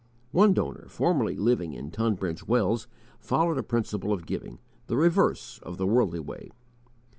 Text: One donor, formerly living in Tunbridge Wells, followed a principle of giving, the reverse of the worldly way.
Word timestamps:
One 0.31 0.53
donor, 0.55 0.87
formerly 0.89 1.35
living 1.35 1.73
in 1.73 1.91
Tunbridge 1.91 2.47
Wells, 2.47 2.87
followed 3.19 3.59
a 3.59 3.61
principle 3.61 4.11
of 4.11 4.25
giving, 4.25 4.57
the 4.87 4.97
reverse 4.97 5.59
of 5.61 5.77
the 5.77 5.85
worldly 5.85 6.19
way. 6.19 6.49